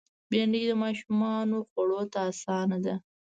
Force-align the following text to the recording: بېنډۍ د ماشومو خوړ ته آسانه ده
بېنډۍ 0.29 0.63
د 0.67 0.71
ماشومو 0.81 1.57
خوړ 1.71 1.89
ته 2.11 2.19
آسانه 2.29 2.77
ده 2.85 2.95